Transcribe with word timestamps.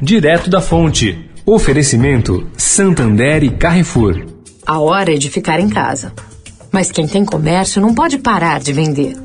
direto 0.00 0.48
da 0.48 0.60
fonte. 0.60 1.28
Oferecimento 1.44 2.46
Santander 2.56 3.42
e 3.42 3.50
Carrefour. 3.50 4.26
A 4.66 4.78
hora 4.78 5.14
é 5.14 5.18
de 5.18 5.30
ficar 5.30 5.60
em 5.60 5.68
casa. 5.68 6.12
Mas 6.70 6.90
quem 6.90 7.08
tem 7.08 7.24
comércio 7.24 7.80
não 7.80 7.94
pode 7.94 8.18
parar 8.18 8.60
de 8.60 8.72
vender. 8.72 9.16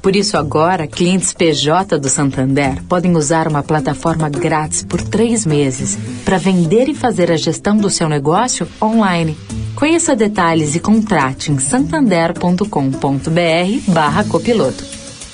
Por 0.00 0.14
isso, 0.14 0.38
agora, 0.38 0.86
clientes 0.86 1.32
PJ 1.32 1.98
do 1.98 2.08
Santander 2.08 2.80
podem 2.84 3.16
usar 3.16 3.48
uma 3.48 3.62
plataforma 3.62 4.28
grátis 4.28 4.84
por 4.84 5.02
três 5.02 5.44
meses 5.44 5.98
para 6.24 6.38
vender 6.38 6.88
e 6.88 6.94
fazer 6.94 7.32
a 7.32 7.36
gestão 7.36 7.76
do 7.76 7.90
seu 7.90 8.08
negócio 8.08 8.68
online. 8.80 9.36
Conheça 9.74 10.14
detalhes 10.14 10.76
e 10.76 10.80
contrate 10.80 11.50
em 11.50 11.58
santander.com.br 11.58 12.66
barra 13.88 14.24
copiloto. 14.24 14.84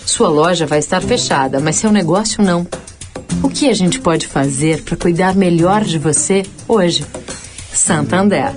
Sua 0.06 0.28
loja 0.28 0.66
vai 0.66 0.78
estar 0.78 1.02
fechada, 1.02 1.60
mas 1.60 1.76
seu 1.76 1.92
negócio 1.92 2.42
não. 2.42 2.66
O 3.43 3.48
que 3.48 3.68
a 3.68 3.74
gente 3.74 3.98
pode 3.98 4.27
fazer 4.27 4.82
para 4.82 4.96
cuidar 4.96 5.34
melhor 5.34 5.82
de 5.82 5.98
você 5.98 6.45
hoje? 6.69 7.05
Santander. 7.73 8.52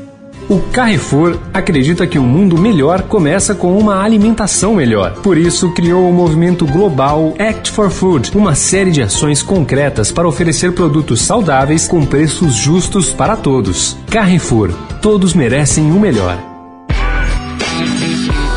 O 0.48 0.59
Carrefour 0.59 1.39
acredita 1.52 2.05
que 2.05 2.20
um 2.20 2.23
mundo 2.23 2.55
melhor 2.55 3.02
começa 3.03 3.55
com 3.55 3.75
uma 3.75 4.03
alimentação 4.03 4.75
melhor. 4.75 5.13
Por 5.23 5.39
isso, 5.39 5.71
criou 5.71 6.08
o 6.08 6.13
movimento 6.13 6.67
global 6.67 7.34
Act 7.39 7.71
for 7.71 7.89
Food, 7.89 8.31
uma 8.38 8.53
série 8.53 8.91
de 8.91 9.02
ações 9.02 9.41
concretas 9.41 10.11
para 10.11 10.27
oferecer 10.27 10.73
produtos 10.73 11.22
saudáveis 11.23 11.88
com 11.88 12.05
preços 12.05 12.53
justos 12.53 13.11
para 13.11 13.36
todos. 13.36 13.97
Carrefour, 14.11 14.72
todos 15.02 15.33
merecem 15.33 15.91
o 15.91 15.99
melhor. 15.99 16.38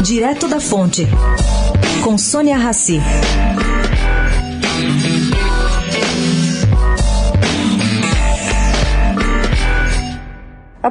Direto 0.03 0.47
da 0.47 0.61
Fonte, 0.61 1.09
com 2.03 2.19
Sônia 2.19 2.59
Rassi. 2.59 3.01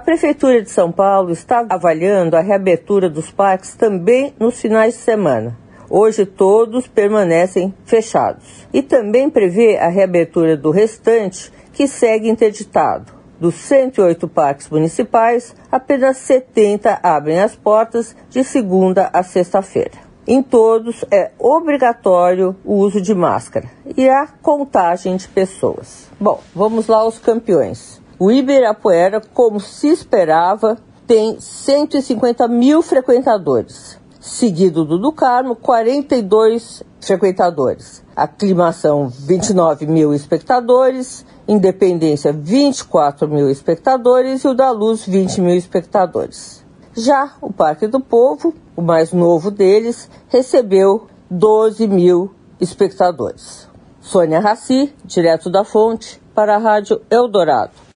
Prefeitura 0.08 0.62
de 0.62 0.72
São 0.72 0.90
Paulo 0.90 1.34
está 1.34 1.66
avaliando 1.70 2.38
a 2.38 2.40
reabertura 2.40 3.10
dos 3.10 3.30
parques 3.30 3.76
também 3.76 4.34
nos 4.40 4.58
finais 4.58 4.94
de 4.94 5.02
semana. 5.02 5.58
Hoje 5.90 6.26
todos 6.26 6.88
permanecem 6.88 7.74
fechados. 7.84 8.66
E 8.72 8.82
também 8.82 9.30
prevê 9.30 9.76
a 9.76 9.90
reabertura 9.90 10.56
do 10.56 10.72
restante, 10.72 11.52
que 11.74 11.90
segue 11.90 12.30
interditado. 12.30 13.12
Dos 13.38 13.56
108 13.56 14.30
parques 14.30 14.70
municipais, 14.70 15.54
apenas 15.70 16.16
70 16.20 17.02
abrem 17.04 17.42
as 17.42 17.58
portas 17.58 18.16
de 18.30 18.46
segunda 18.46 19.10
a 19.12 19.22
sexta-feira. 19.24 20.08
Em 20.26 20.42
todos 20.42 21.04
é 21.12 21.32
obrigatório 21.38 22.56
o 22.64 22.76
uso 22.76 23.02
de 23.02 23.14
máscara 23.14 23.70
e 23.98 24.08
a 24.08 24.26
contagem 24.42 25.18
de 25.18 25.28
pessoas. 25.28 26.10
Bom, 26.18 26.40
vamos 26.56 26.88
lá 26.88 27.00
aos 27.00 27.20
campeões. 27.20 28.07
O 28.20 28.32
Ibirapuera, 28.32 29.22
como 29.34 29.60
se 29.60 29.90
esperava, 29.90 30.78
tem 31.06 31.40
150 31.40 32.48
mil 32.48 32.82
frequentadores, 32.82 34.00
seguido 34.20 34.84
do 34.84 34.98
do 34.98 35.12
Carmo, 35.12 35.56
42 35.56 36.84
frequentadores. 37.00 38.04
Aclimação, 38.16 39.08
29 39.08 39.86
mil 39.86 40.16
espectadores, 40.16 41.24
Independência, 41.48 42.34
24 42.34 43.28
mil 43.28 43.50
espectadores 43.50 44.44
e 44.44 44.48
o 44.48 44.54
da 44.54 44.72
Luz, 44.72 45.06
20 45.06 45.40
mil 45.40 45.56
espectadores. 45.56 46.66
Já 46.94 47.36
o 47.40 47.54
Parque 47.54 47.88
do 47.88 48.00
Povo, 48.02 48.54
o 48.76 48.82
mais 48.82 49.14
novo 49.14 49.52
deles, 49.52 50.10
recebeu 50.28 51.08
12 51.30 51.88
mil 51.88 52.32
espectadores. 52.60 53.70
Sônia 54.02 54.40
Raci, 54.40 54.94
direto 55.06 55.50
da 55.50 55.64
fonte, 55.64 56.20
para 56.34 56.56
a 56.56 56.58
Rádio 56.58 57.02
Eldorado. 57.10 57.87